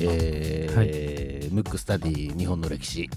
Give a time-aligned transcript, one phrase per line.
[0.00, 3.08] えームックスタディ日本の歴史。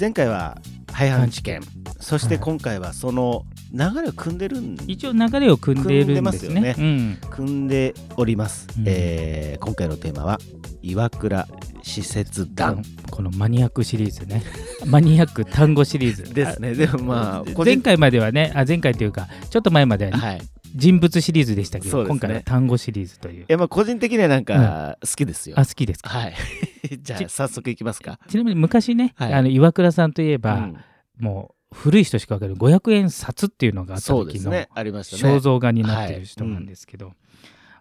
[0.00, 0.58] 前回は
[0.90, 1.60] 廃藩置県。
[2.00, 6.54] そして今回はその流れを組んでるん一応流れを組んでいるんですね。
[6.54, 7.18] 組んでますようん。
[7.30, 8.84] 組んでおります、うん。
[8.86, 10.38] えー今回のテーマは
[10.82, 11.46] 岩倉
[11.82, 12.82] 使節団。
[13.10, 14.42] このマニアックシリーズね。
[14.86, 16.34] マニアック単語シリーズ。
[16.34, 16.74] ですね。
[16.74, 20.42] でもまあ前回まではねあ前回というかちょっと前までははい
[20.74, 22.08] 人物シリーズでしたけど、ね。
[22.08, 23.42] 今回は単語シリーズという。
[23.42, 26.08] いやまあ個人的にはなんか好きですよ、あ好きですか？
[26.10, 26.34] はい。
[27.00, 28.18] じゃあち早速いきますか。
[28.28, 29.32] ちなみに昔ね、はい。
[29.32, 30.76] あの岩倉さんといえば、うん。
[31.18, 37.12] もう古い人しか分かる500円札っていうのがあった時の肖像画になってる人なんですけど、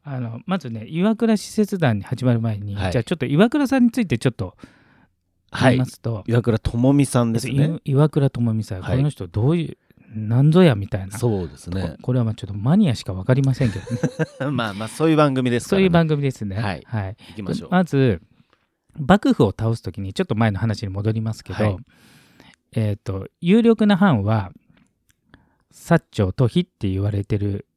[0.04, 2.92] あのまずね岩倉使節団に始まる前に、はい。
[2.92, 4.56] じゃあちょっと岩倉さんについてちょっと
[5.52, 5.74] はい。
[5.74, 7.80] 言いますと、岩倉智美さんですね。
[7.86, 8.98] い岩倉智美さん、はい。
[8.98, 9.78] この人どういう
[10.14, 11.18] 何ぞやみたいな。
[11.18, 11.96] そうですね。
[11.98, 14.00] ここれはまあちょっとマニアしか分かりませんけどね。
[14.52, 16.56] まあまあそういう番組ですから、ね、そういう番組ですね。
[16.56, 16.84] はい。
[16.86, 18.22] はい、いきましょう、まず
[19.00, 21.78] 幕府を倒す時にちょっと前の話に戻りますけど、はい。
[22.74, 24.52] えっ、と有力な藩は
[25.74, 27.68] 薩長と比って言われてる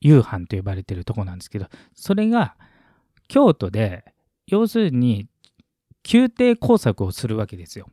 [0.00, 2.56] 雄藩と呼ばれてるとこなんですけどそれが
[3.28, 4.04] 京都で
[4.46, 5.28] 要するに
[6.12, 7.88] 宮廷工作をするわけですよ。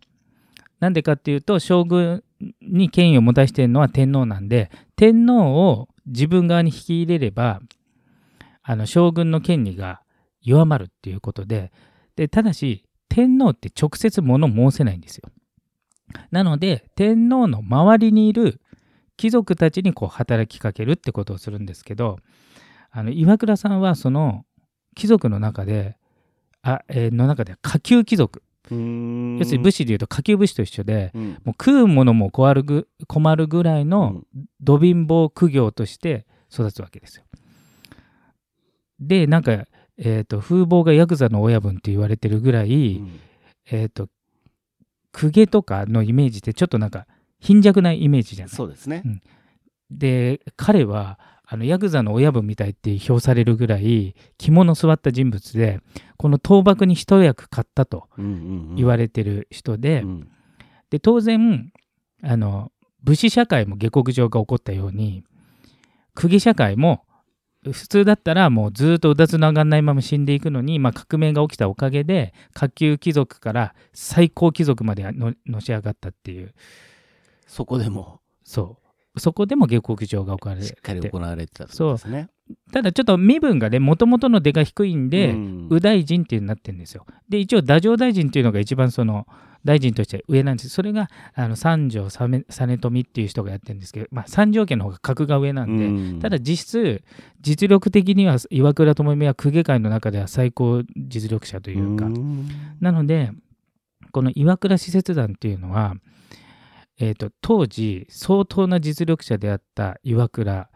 [0.79, 2.23] なんでかっていうと将軍
[2.61, 7.61] に権威を持たせてるのは天皇なんで天皇を自分側に引き入れれば
[8.61, 10.01] あの将軍の権利が
[10.41, 11.71] 弱まるっていうことで
[12.15, 15.29] でただし天皇って直接物申せないんですよ。
[16.31, 18.59] なので天皇の周りにいる
[19.17, 22.17] 貴族たちにこう働きかけるってことをするんですけど
[22.91, 24.45] あの岩倉さんはその
[24.95, 25.97] 貴族の中で
[26.61, 31.23] あ、えーの中で下級貴族要するに武士でいうと下級武士と一緒でうん。
[31.23, 34.21] もう食うものも困るぐ困るぐらいの
[34.61, 37.23] ど貧乏苦行として育つわけですよ。
[38.99, 39.65] でなんか、
[39.97, 43.19] えー、と風貌がヤクザの親分って言われてるぐらい、うん。
[43.69, 44.07] えっ、と
[45.11, 47.05] 公家とかのイメージってちょっとなんか
[47.39, 48.55] 貧弱なイメージじゃない？
[48.55, 49.03] そうですね、
[49.91, 51.19] で彼は
[51.53, 55.81] あのヤクザの親分みたいって評されるぐらい肝の据わった人物で
[56.17, 58.33] この倒幕に一役買ったとうんうんう
[58.73, 58.75] ん。
[58.75, 60.27] 言われてる人で,、うん。
[60.89, 61.71] で当然
[62.23, 62.71] あの
[63.03, 65.23] 武士社会も下克上が起こったように
[66.15, 67.05] 公家社会も
[67.71, 76.55] 普通だったらもうずっとうだつの上がんないまま死んでいくのに、まあ、革命が起きたおかげで下級貴族から最高貴族までののし上がったっていう。
[77.45, 78.21] そこでも。
[78.43, 78.82] そう
[79.17, 82.29] そこでも下克上が起こられしっかりて行われてたってことですね。
[82.71, 85.67] ただちょっと身分がねもともとの出が低いんで、うん。
[85.69, 87.05] 右大臣っていうなってるんですよ。
[87.29, 89.27] で一応太政大臣っていうのが一番その
[89.63, 90.69] 大臣として上なんです。
[90.69, 96.19] それがあの三条実実富っていう人がやってるんですけど、まあ、三条家の方が格が上なんで、うん。
[96.19, 97.03] ただ実質
[97.39, 102.49] 実力的には岩倉智美は公家界の中では最高実力者というか、ん。
[102.81, 103.31] なので
[104.11, 105.95] この岩倉使節団っていうのは、
[106.99, 110.69] えー、と当時相当な実力者であった岩倉、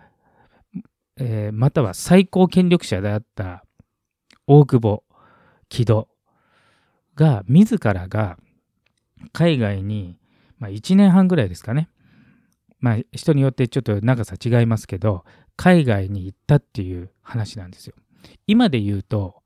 [1.17, 3.63] えーまたは最高権力者であった
[4.47, 5.03] 大久保
[5.69, 6.07] 木戸
[7.15, 8.37] が自らが
[9.33, 10.17] 海外に、
[10.59, 11.89] まあ、1年半ぐらいですかね
[12.79, 17.95] まあ人によってちょっと長さ違いますけど海外に行ったっていう話なんですよ。
[18.45, 19.41] 今で言うと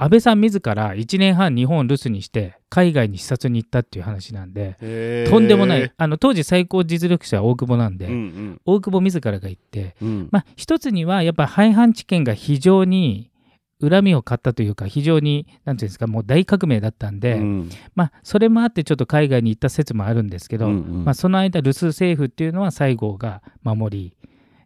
[0.00, 5.92] 安倍さん自ら1年半日本を留守にして海外に視察に行ったっていう話なんでとんでもない。
[5.96, 8.60] あの当時最高実力者は大久保なんで、うんうん。
[8.64, 10.28] 大久保自らが行ってうん。
[10.30, 13.32] まあ一つにはやっぱ廃藩置県が非常に
[13.80, 17.70] 恨みを買ったというか非常に何ていうんですかもう大革命だったんで、うん。
[17.96, 21.04] まあそれもあってちょっと海外に行った説もあるんですけど、うんうん。
[21.04, 24.14] まあ、その間留守政府っていうのは西郷が守り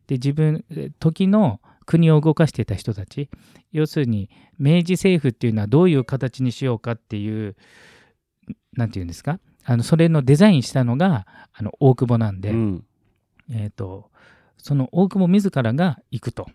[0.09, 3.29] で自分え時の国を動かしていた人たち
[3.73, 7.57] 要するに明治政府っていうのはどういう形にしようかっていう
[8.75, 9.39] 何て言うんですか？
[9.65, 12.85] あのそれのデザインしたのがあの大久保なんで、うん。
[13.51, 14.11] えー、と
[14.57, 16.47] その大久保自らが行くと。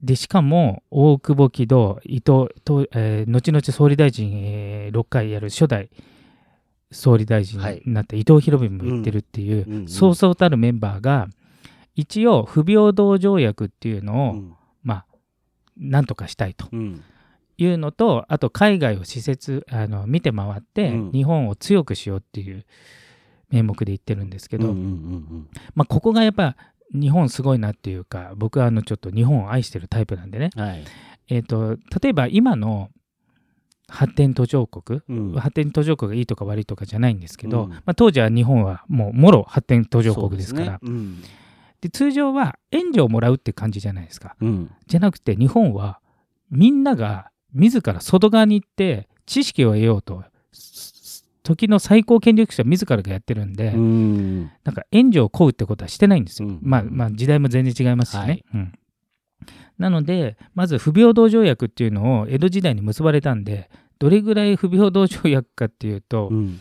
[0.00, 5.90] でしかも大久保木戸伊藤と、えー後々総理大臣、え6回やる初代
[6.92, 11.28] 総理大臣になった伊藤博文も言ってるっていう、そうそうたるメンバーが
[11.98, 14.54] 一応不平等条約っていうのを、うん。
[14.84, 15.06] まあ
[15.76, 17.02] なんとかしたいとうん。
[17.60, 21.12] いうのとあと海外を施設あの見て回って、うん。
[21.12, 22.64] 日本を強くしようっていう
[23.50, 26.56] 名目で言ってるんですけど、うんうんうんまあ、ここがやっぱ
[26.94, 30.84] 日本すごいなっていうか僕はあのちょっと日本を愛してるタイプなんでね、うんはい。
[31.28, 32.90] えー、と例えば今の
[33.88, 35.32] 発展途上国、うん。
[35.32, 37.70] 発展途上国がいいとか悪いとかじゃないんですけど、うん。
[37.70, 40.72] まあ、当時は日本はもうもろ発展途上国ですから。
[40.72, 40.78] ね。
[40.82, 41.22] うん
[41.80, 44.36] で通常は援助をもらうって感じじゃないですか。
[44.40, 46.00] うんじゃなくて日本は
[46.50, 56.48] みんなが自ら外側に行って知識を得ようとす時の最高権力者自らがやってるんで、うんなんか援助を請うってことはしてないんですよ。
[56.48, 58.20] うんまあまあ時代も全然違いますしね。
[58.20, 58.72] はいうん
[59.78, 63.70] なのでまず不平等条約っていうのを江戸時代に結ばれたんで
[64.00, 66.60] どれぐらい不平等条約かっていうと、うん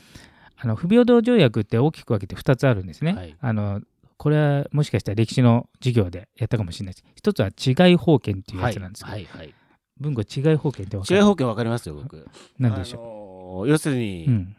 [0.59, 3.13] あの不平等条約って大きく分けて2つあるんですね。
[3.13, 3.81] はいあの
[4.17, 7.05] これはもしかしたら歴史の授業でやったかもしれないです。
[7.15, 9.53] 一つは違い法権っていうやつなんですけど、はいはい
[9.99, 11.19] 文語違い法権って分かる？
[11.19, 12.27] 違い保険わかりますよ僕。
[12.59, 14.55] なんでしょょう要するに、う、うん、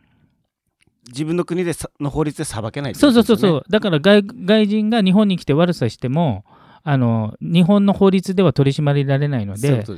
[1.06, 3.64] 自分の国でさの法律で裁けないってそうそうそうそう。
[3.70, 6.44] だから外外人が日本に来て悪さしても
[6.82, 9.92] あの日本の法律では取り締まられないのでそ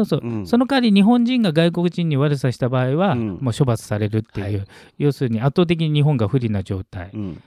[0.00, 0.46] うそう、ん。
[0.46, 3.28] その代わり日本人が外国人に悪さした場合は、うん。
[3.42, 4.68] もう処罰されるっていう、はい。
[4.96, 7.42] 要するに圧倒的に日本が不利な状態、うん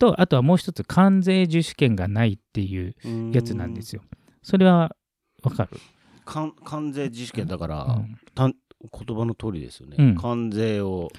[0.00, 2.96] とあとはもう一つ関税自主権がないっていう
[3.32, 4.02] やつなんですよ。
[4.42, 4.96] それは
[5.44, 5.78] わかる、
[6.24, 8.18] 関関税自主権だから、うん。
[8.34, 10.16] たん言葉の通りですよね、うん。
[10.16, 11.10] 関税を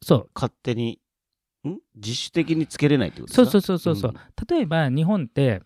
[0.00, 0.30] そう。
[0.34, 1.00] 勝手に
[1.66, 1.76] ん？
[1.96, 3.50] 自主的につけれないってことですか？
[3.50, 5.60] そうそうそうそうそう、例えば日本って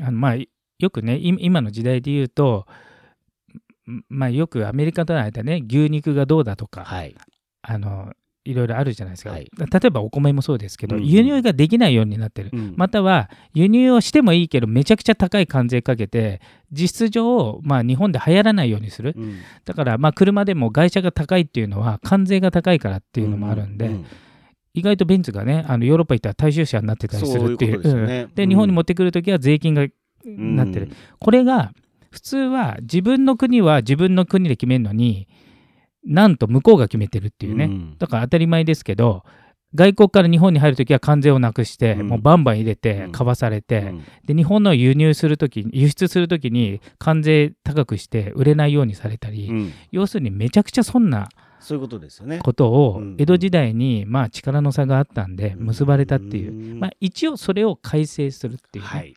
[0.00, 2.66] あのまあよくねい今の時代で言うと
[3.90, 7.14] んまあよくアメリカとの間ね牛肉がどうだとか、はい。
[7.62, 8.12] あの
[8.46, 9.50] いろいろあるじゃないですか、はい。
[9.58, 11.02] 例えばお米もそうですけど、うん。
[11.02, 12.74] うん輸入ができないようになってる、うん。
[12.76, 16.40] または輸入をしてもいいけどめちゃくちゃ高い関税かけて
[16.70, 19.14] 実質上、まあ、日本で流行らないようにする。
[19.16, 19.38] うん。
[19.64, 23.90] だからまあ車でも外車が高いっていうのは関税が高いからっていうのもあるんで、
[24.74, 27.82] 意外とベンツがねあのヨーロッパ行ったら大衆車になってたりするっていう。
[27.82, 28.46] でね。
[28.46, 29.86] 日本に持ってくるときは税金が
[30.24, 31.72] なってる、これが
[32.10, 35.28] 普通は自分の国は自分の国で決めるのに
[36.06, 37.98] なんと向こうが決めてるっていうね、うん。
[37.98, 39.24] だから当たり前ですけど
[39.74, 42.08] 外国から日本に入るときは関税をなくして、うん。
[42.08, 43.12] もうバンバン入れてうん。
[43.12, 44.04] 買わされて、うん。
[44.24, 49.72] で日本の輸入するとき輸出するときに関税高くして売れないようにされたり、うん。
[49.90, 52.38] 要するにめちゃくちゃ損なそういうことですよね。
[52.38, 53.16] ことをうん。
[53.18, 56.80] 江戸時代にまあ力の差があったんで結ばれたっていう、うん。
[56.80, 59.14] まあ、一応それを改正するっていうね、はい。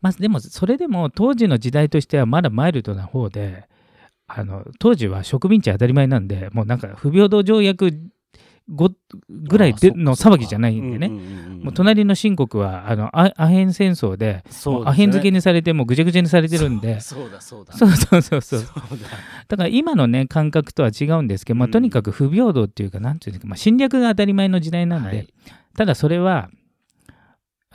[0.00, 3.66] まあ、でもそれでも当時の時代としてはまだマイルドな方で
[4.26, 7.90] あの当時は植民地当たり前なんでもうなんか不平等条約
[8.68, 8.90] ご
[9.28, 16.98] ぐらいでの騒ぎじゃないんでね、もう隣の新国はあのアアヘン戦争でそうもうアヘン漬けにされてもうぐちゃぐちゃにされてるんで。
[17.02, 17.74] そうだそうだ。
[17.74, 18.60] そうそうそうそう。
[18.60, 18.66] だ。
[19.48, 21.70] だから今のね感覚とは違うんですけど、まあ、うん。
[21.72, 25.28] とにかく不平等っていうかなんていうか、まあ、侵略が当たり前の時代なんで、はい。
[25.76, 26.48] ただそれは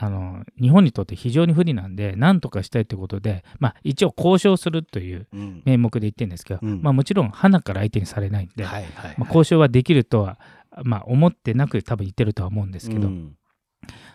[0.02, 5.62] あの日本にとって非常に不利なんで何とかしたいということで、まあ、一応交渉するといううん。
[5.66, 6.82] 名目で言ってるんですけど、うん。
[6.82, 10.40] まあ、もちろん花から相手にされないんで、はいはいまあ、交渉はできるとは、
[10.84, 13.36] まあ、思ってなく多分言ってるとは思うんですけど、うん。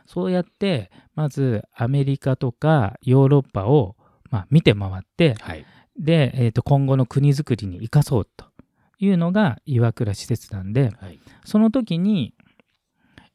[0.07, 3.97] そうやってまずアメリカとかヨーロッパを、
[4.31, 5.67] まあ、見て回ってはい。
[5.99, 8.47] で、えー、と今後の国づくりに生かそうと
[8.99, 11.19] いうのが岩倉施設なんではい。
[11.45, 12.33] その時に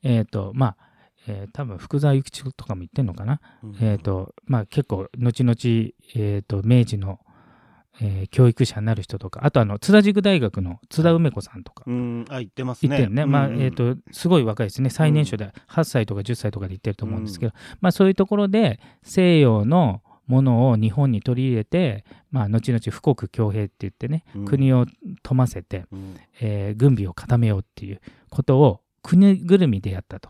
[0.02, 0.89] えっ、とまあ、
[1.28, 3.42] えー多分福沢諭吉とかも言ってんのかな、
[3.82, 5.56] えっ、とまあ結構後々、
[6.16, 7.20] えー、と明治の、
[8.02, 11.84] えー教育者になる人とかあとあの津田塾大学の津田梅子さんとか。
[11.86, 12.26] うん。
[12.30, 12.90] あ言ってますね。
[12.90, 14.90] 言ってるね、まあうんうんえー、とすごい若いですね。
[14.90, 24.46] 最年少で8歳とか10歳とかで言ってると思うんですけど、まあ、そういうところで西洋のものを日本に取り入れて、まあ、後々富国強兵って言ってね、うん。
[24.46, 24.86] 国を
[25.24, 26.16] 富ませて、うん。
[26.40, 30.30] えー軍備を固めようっていうことを国ぐるみでやったと。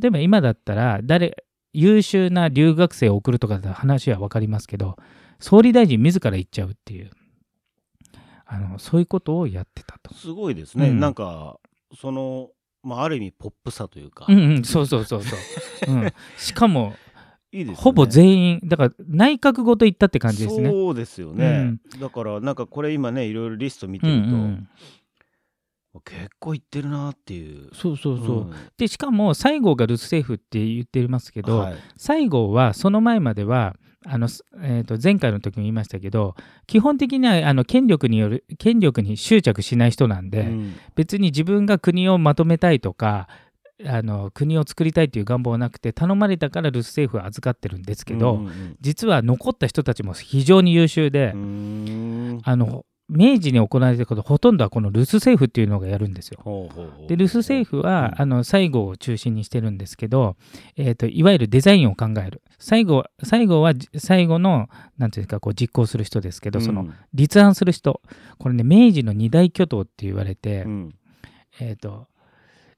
[0.00, 4.96] 例えば今だったら誰優秀な留学生を送るとかだ話は分かりますけど
[5.40, 7.10] 総理大臣自ら行っちゃうっていう。
[8.46, 10.14] あのそういうことをやってたと。
[10.14, 11.00] すごいですね、うん。
[11.00, 11.58] なんか
[11.98, 12.50] その、
[12.82, 15.38] まあ、ある意味ポップさというか、うんうん、そうそうそうそう。
[15.92, 16.94] うん、しかも、
[17.52, 17.74] いいね。
[17.74, 20.70] ほぼ全員、だから内閣ごと行ったって感じですね。
[20.70, 24.68] そうですよね、だからなんかこれ今ねいろいろリスト見てうんると、うん、
[26.00, 27.70] 結構いってるなっていう。
[27.74, 28.36] そうそうそう。
[28.44, 28.54] ん。
[28.76, 31.74] で、しかも西郷が留守政府って言ってますけど、はい。
[31.96, 36.34] 西郷はその前までは、あのすえー、と前回の時も言いましたけど
[36.66, 40.74] 基本的にはあの権力による権力に執着しない人なんで、うん。
[40.94, 43.28] 別に自分が国をまとめたいとか
[43.84, 56.40] あの国を作りたいという願望はなくて頼まれたから留守政府は預かってるんですけど、うんうん実は残った人たちも非常に優秀で、あの明治に行われてることほとんどはこの留守政府っていうのがやるんですよ。
[56.42, 58.22] ほうほうほうで留守政府は、うん。
[58.22, 60.36] あの西郷を中心にしてるんですけど、
[60.76, 62.42] えー、といわゆるデザインを考える。
[62.58, 68.00] 西郷西郷はじ最後のなんていうかこう実行する人ですけど、その立案する人。
[68.38, 70.94] これね明治の二大巨頭って言われて、うん。
[71.60, 72.06] えー、と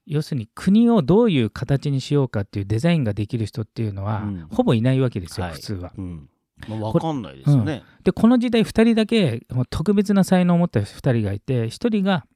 [0.06, 4.46] 要するに国をどういう形にしようかっていうデザインができる人っていうのは、うん。
[4.50, 5.54] ほぼいないわけですよ、はい。
[5.54, 5.92] 普通は。
[5.96, 6.28] うん
[6.68, 7.82] まあ、わかんないですよね。
[8.04, 12.26] でこの時代2人だけ特別な才能を持った2人がいて1人が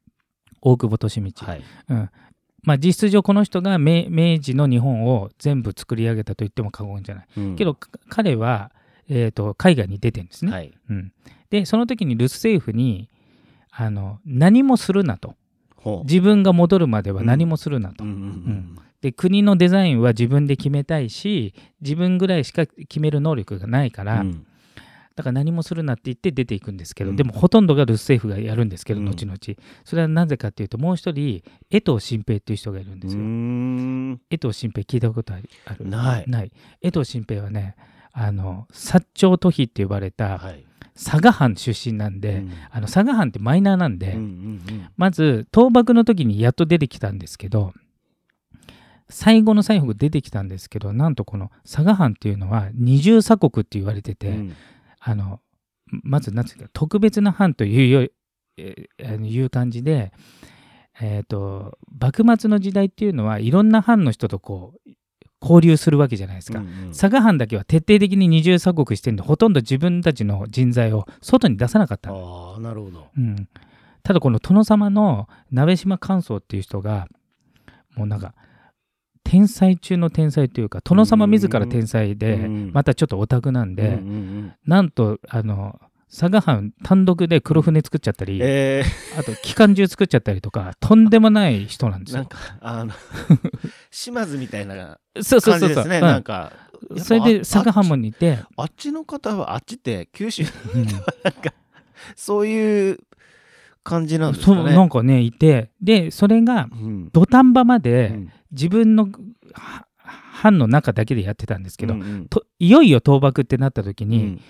[0.61, 1.63] 大久保利通、はい。
[1.89, 2.11] うん
[2.63, 7.27] まあ、実質上この人が明明治の日本を全部作り上げたと言っても過言じゃない。
[7.37, 8.73] うんけどか彼は、
[9.09, 10.53] えー、と海外に出てるんですね。
[10.53, 10.73] はい。
[10.91, 11.13] うん、
[11.49, 13.09] でその時にルス政府に
[13.71, 15.35] あの何もするなと
[16.05, 18.05] 自分が戻るまでは何もするなと。
[19.01, 24.47] で国のデザインは自分で決めたいし自分ぐらいしか決める能力がないから、うん。
[25.17, 27.17] だから何もするなって言って出ていくんですけど、うん。
[27.17, 29.07] でもほとんどがルス政府がやるんですけど、うん。
[29.07, 29.39] 後々。
[29.85, 33.23] それはなぜかっていうともう一人江藤新平っていう人がいるんですよ、
[34.31, 35.39] 江藤新平聞いたことあ
[35.79, 35.89] る？
[35.89, 36.25] ない。
[36.27, 36.53] ない。
[36.83, 37.77] 江藤新平はね
[38.13, 40.65] あの薩長都比って呼ばれたはい。
[40.95, 42.53] 佐賀藩出身なんで、うん。
[42.71, 44.50] あの佐賀藩ってマイナーなんで、うんうん
[45.01, 47.73] まず倒幕の時にやっと出てきたんですけど
[49.09, 54.57] 最後の最後出てきたんですけどなんとこの佐賀藩っていうのは二重鎖国って言われてて、うん
[55.03, 55.41] あの
[55.87, 58.13] まずなんていうか特別な藩というより、
[58.59, 60.13] えいう感じで、
[61.01, 64.91] えー、と幕末の時代っていうのはいろんな藩の人とこう
[65.41, 66.59] 交流するわけじゃないですか。
[66.59, 73.07] うんうん佐賀藩だけは徹底的に二重鎖国してるんでほとんど自分たちの人材を外に出さなかったあなるほど。
[73.17, 73.49] うん、
[74.03, 77.07] ただこの殿様の鍋島寛宗っていう人が
[77.97, 78.35] もうなんか
[79.25, 85.81] 天才中の天才というか殿様自ら天才でうんまたちょっとオタクなんで、うんうんうんなんとあの
[86.11, 88.83] 佐賀藩単独で黒船作っちゃったり、え
[89.17, 92.25] あと機関銃作っちゃったりとかとんでもない人なんですよ。
[92.25, 92.93] ーなんかあの
[93.93, 95.97] 島津みたいなそうそうそうそう、感じですね。
[95.99, 96.03] うん。
[96.03, 100.87] なんかやっぱそれであ佐賀藩も似て、あっちの方はあっちって九州うん。
[102.17, 102.99] そういう
[103.83, 104.75] 感じなんですそうかね。
[104.75, 105.71] なんかねいて。
[105.81, 107.11] でそれがうん。
[107.13, 108.33] 土壇場まうでん。
[108.53, 109.09] 自分の
[109.53, 112.27] は藩の中だけでやってたんですけど、うんうん。
[112.29, 114.41] といよいよ倒幕ってなった時に、うん。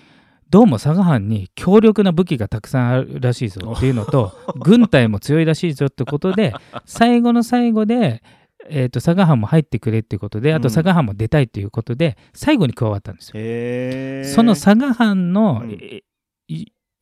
[0.51, 8.21] どうも佐賀藩に強力な武器がたくさんあるらしいぞっていうのと 軍隊も強いらしいぞってことで最後の最後で、
[8.67, 14.35] えー、と佐賀藩も入ってくれっていうことであとうん佐賀藩も出たいっていうことで最後に加わったんですよ。
[14.35, 15.79] その佐賀藩の,、うん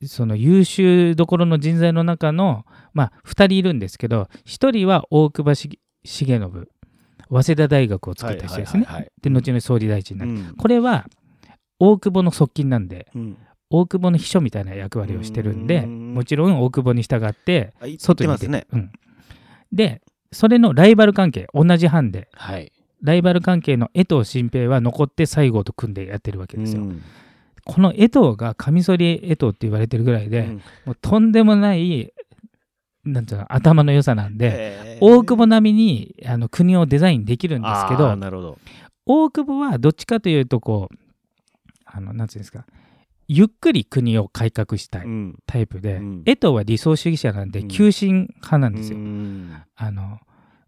[0.06, 5.70] その優秀どころの人材の中の、まあ、2人いるんですけど1人は大久保重
[6.04, 6.68] 重信
[7.30, 8.88] 早稲田大学を作った人ですね。
[9.22, 10.32] で後の総理大臣になる。
[10.32, 11.06] うんこれは
[11.82, 13.38] 大久保の側近なんでうん
[13.70, 18.66] 大久保の秘書みたいな役割をしてるんでうんもちろん大久保に従って外に出てますね。
[18.72, 18.92] うん、
[19.72, 20.02] で
[20.32, 22.72] それのライバル関係同じ班ではい。
[23.02, 26.84] ライバル関係の江藤新平は残って西郷と組んでやってるわけですよ。
[27.70, 30.56] うんこの江藤がカミソリ江藤って言われてるぐらいで、うん。
[30.86, 32.12] もうとんでもない
[33.06, 38.58] なんていうの頭の良さなんで大久保並みにあの国をデザインできるんですけどなるほど。
[39.06, 40.96] 大久保はどっちかというとこう
[41.86, 42.66] あのなんていうんですか
[43.28, 45.36] ゆっくり国を改革したいうん。
[45.46, 46.24] タイプで、うん。
[46.26, 47.68] 江藤は理想主義者なんでうん。
[47.68, 48.98] 急進派なんですよ。
[48.98, 49.54] うん。
[49.76, 50.20] あの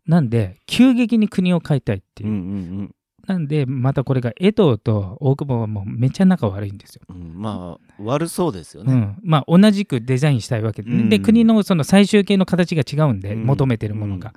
[0.05, 2.29] なんで急激に国を変えたいっていう。
[2.29, 2.95] う、ん
[3.31, 7.03] なんでまたこれが江藤と大久保はもうめっちゃ仲悪いんですよ。
[7.09, 8.93] うんうんまあ悪そうですよね。
[8.93, 14.33] うん、まあ同じくデザインしたいわけで,、うんで国のその最終形の形が違うんで、うん求めてるものが。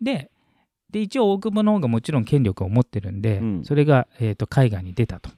[0.00, 0.30] で
[0.90, 5.30] で一応大久保の方がもちろん権力を持ってるんで、うんそれが、えー、と海外に出たと。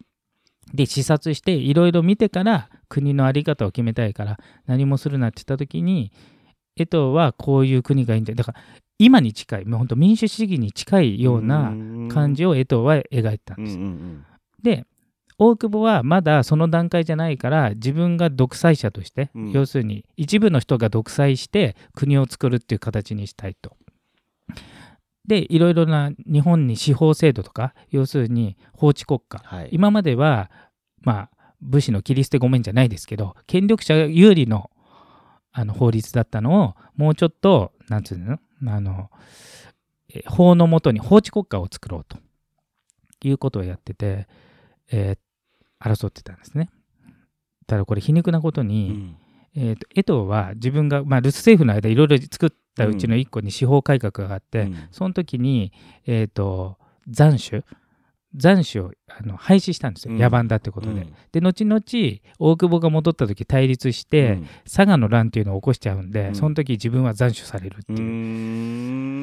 [0.75, 6.13] で視察していろいろ見てから国の在り方を決めたいから何もするなって言った時に
[6.79, 8.61] 江藤はこういう国がいいんだよだから
[8.99, 11.73] 今に近いもう本当民主主義に近いような
[12.13, 13.77] 感じを江藤は描いてたんです。
[13.77, 14.25] ん
[14.63, 14.85] で
[15.41, 23.77] 大久保はまだその段階じゃないから自分が独裁者として、うん要するに一部の人が独裁して国を作るっていう形にしたいと。
[25.25, 29.69] でいろいろな日本に司法制度とか要するに法治国家はい。
[29.71, 30.51] 今までは
[31.03, 31.31] まあ
[31.61, 34.71] 武士の切り捨てごめんじゃないですけど権力者有利の
[35.53, 38.39] あの法律だったのをもうちょっとなんつうの？
[38.67, 39.11] あの
[40.13, 42.19] え法のもとに法治国家を作ろうと。
[43.25, 44.29] いうことをやってて、
[44.93, 45.19] えー
[45.81, 46.71] 争ってたんですね。
[47.67, 49.17] ただこれ皮肉なことうに、ん。
[49.57, 54.89] えーと江藤は自分が、まあ、留守政府の間いろいろ作ったうちの一個に司法改革があって、うん。
[54.93, 55.73] その時に、
[56.07, 56.79] えー、と
[57.13, 57.65] 斬首
[58.41, 60.21] 斬首をあの廃止したんですよ、うん。
[60.21, 61.01] 野蛮だってことで。
[61.03, 61.15] うん。
[61.33, 61.81] で後々
[62.39, 64.47] 大久保が戻った時対立して、うん。
[64.65, 66.35] 佐賀の乱っていうのを起こしちゃうんで、うん。
[66.35, 68.03] その時自分は斬首されるってういう。
[68.03, 68.03] ー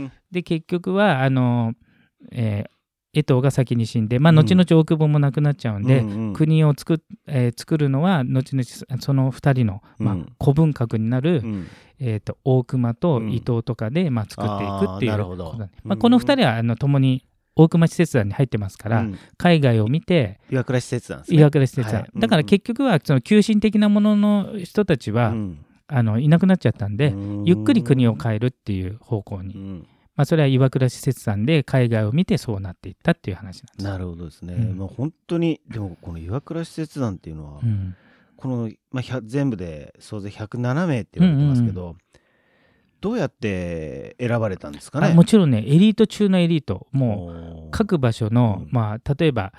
[0.05, 0.11] ん。
[0.31, 1.73] で結局はあの、
[2.31, 2.75] えー
[3.17, 6.33] 江藤が先に死んで、まあ、後々大久保も亡くなっちゃうんで、うんうん。
[6.33, 10.33] 国を作っ、えー作るのは後々その2人の、まあうん。
[10.37, 11.67] 古文閣になる、うん。
[11.97, 13.31] えー、と大隈とうん。
[13.31, 15.45] 伊藤とかで、まあ、作っていくっていうあーなるほど。
[15.45, 17.23] ことなんでまあ、この2人はあの共に
[17.55, 19.17] 大隈使節団に入ってますから、うん。
[19.37, 21.37] 海外を見て岩倉施設なんですね。
[21.37, 22.11] 岩倉使節団、はい。
[22.19, 25.65] だから結局はその急進的なものの人たちは、うん。
[25.87, 27.43] あのいなくなっちゃったんで、うん。
[27.45, 29.87] ゆっくり国を変えるっていう方向に、うん。
[30.15, 33.83] まあ、それは岩倉使節団で海外を見てそうなっていったっていう話なんです。
[33.83, 34.77] なるほどですね、うん。
[34.77, 37.95] まあ、本当にでもこの岩倉施設団っていうのは、うん。
[38.37, 41.95] この、まあ、100全部で総勢107名って言われてますけど、
[43.05, 45.09] どうやって選ばれたんですかね？
[45.09, 48.69] あもちろんねエリート中のエリートもうも各場所の、うん。
[48.71, 49.53] まあ、例えば、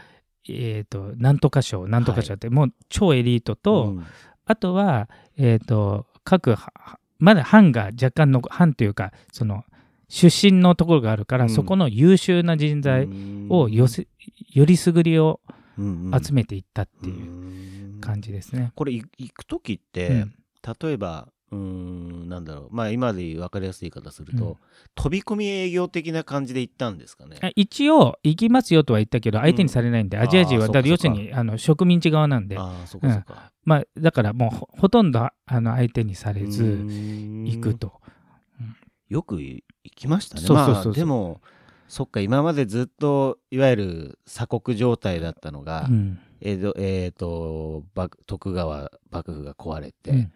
[0.48, 4.00] えー、となんとか賞なんとか賞って、もう超エリートと、
[4.46, 9.62] あとは、えー、と各はまだ藩が若干の藩というかその
[10.08, 11.50] 出身のところがあるから、うん。
[11.50, 13.08] そこの優秀な人材
[13.48, 14.08] を寄せ、
[14.54, 15.40] よりすぐりを
[15.78, 18.72] 集めていったっていう感じですね。
[18.74, 20.34] これい行く時って、うん。
[20.82, 22.68] 例えばうーんなんだろう。
[22.70, 24.56] まあ今で分かりやすい言い方すると、うん。
[24.94, 27.38] 飛び込み営業的な感じで行ったんですかね。
[27.40, 32.56] あ一応行きますよとは言ったけど相手にされないんで、うんアジア人はだ要するにあの植民地側なんで。
[33.64, 38.00] まあ、だからもうほほとんどあの相手にされず行行くと。
[39.08, 39.62] よく行
[39.94, 40.42] きましたね。
[40.42, 40.84] そうそうそうそう。
[40.86, 41.40] まあでも
[41.88, 46.18] そっか今までずっといわゆる鎖国状態だったのが、うん。
[46.40, 50.32] 江戸えー、と幕徳川幕府が壊れて、うん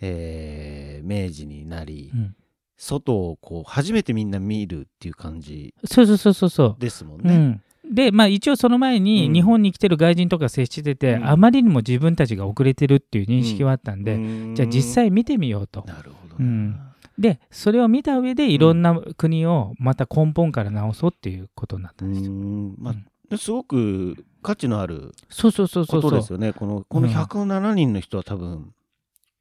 [0.00, 2.36] えー明治になり、うん。
[2.76, 6.76] 外をこう初めてみんな見るっていう感じそうそうそうそうそう。
[6.80, 7.62] ですもんね。
[7.84, 9.32] うん、でまあ一応その前にうん。
[9.32, 11.28] 日本に来てる外人とか接してて、うん。
[11.28, 14.54] あまりにも自分たちが遅れてるっていう認識はあったんで、うん。
[14.54, 15.84] じゃあ実際見てみようと。
[15.86, 16.80] なるほど、うん。
[17.16, 22.32] でそれを見た上でいろんな国をまた根本から直そうっていうことになったうんですよ。
[22.32, 22.74] ん。
[22.78, 22.94] ま
[23.32, 26.10] あすごく価値のあるそうそうそうそうそう。
[26.10, 26.52] ことですよね。
[26.52, 27.14] このこのうん。
[27.14, 28.72] 107人の人は多分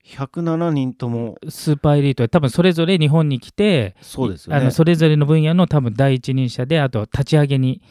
[0.06, 1.38] 107人とも。
[1.50, 4.62] スーパーエリートは多分それぞれ日本に来てそうですよね。
[4.62, 7.82] あのそれぞれの分野の多分第一人者であと立ち上げに、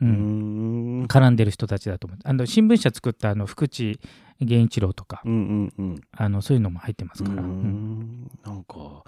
[0.00, 1.06] う、うんん。
[1.06, 2.18] 絡んでる人たちだと思う。
[2.22, 3.98] あの新聞社作ったあの福地
[4.40, 6.00] 源一郎とか、うんうんうん。
[6.12, 7.42] あのそういうのも入ってますから。
[7.42, 7.52] ううん。
[7.52, 8.30] ん。
[8.44, 9.04] なんか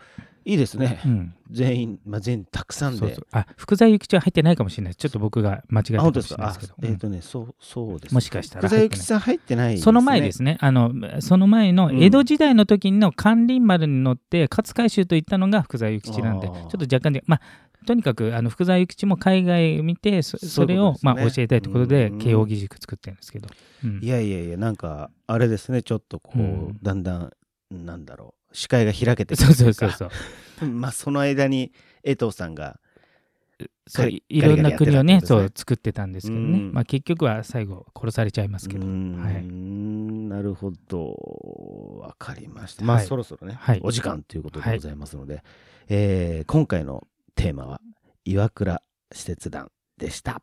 [0.46, 1.00] いいですね。
[1.04, 1.35] うん。
[1.50, 3.16] 全員まあ全員たくさんで。
[3.32, 4.94] あ福沢諭吉は入ってないかもしれない。
[4.94, 6.48] ちょっと僕が間違えたかですか。
[6.48, 8.14] あしれないですけど、えっ、うんとねそうそうです。
[8.14, 9.85] もしかしたら福沢諭吉さん入ってないですね。
[9.85, 10.56] その前ですね。
[10.61, 12.00] あのその前のうん。
[12.00, 17.40] 江戸時代の時の関林丸に乗って勝海舟と行ったのが福沢諭吉なんでちょっと若干でまあ
[17.85, 23.48] とにかくあの福沢諭吉も海外を見てそそれをねまあ教えたいということでうん慶應義塾作ってるんですけど、
[23.85, 24.00] うん。
[24.00, 25.82] いやいやいやなんかあれですね。
[25.82, 26.78] ちょっとこう、うん。
[26.82, 27.32] だんだん
[27.70, 29.55] なんだろう視界が開けてるというか。
[29.55, 30.07] そうそうそ
[30.66, 32.81] う まあその間に江藤さんが
[33.87, 36.72] そいいろんな国をねねそう作ってたんですけどね、うん。
[36.72, 39.44] まあ、結局は最後殺されちゃいますけど、うーんはい
[40.29, 41.14] なるほど。
[42.00, 42.85] わかりました。
[42.85, 43.81] まあ、はいそろそろね、はい。
[43.83, 45.42] お時間ということでございますので、
[45.88, 47.81] えー今回のテーマは
[48.24, 50.42] 岩倉使節団でした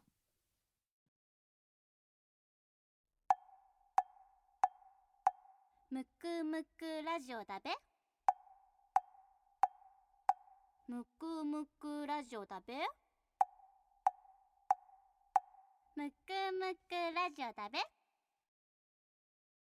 [6.23, 7.69] くむくラジオだべ。
[10.87, 12.75] むくむくラジオだべ。
[15.97, 16.15] むく
[16.53, 18.02] むくラジオだべ。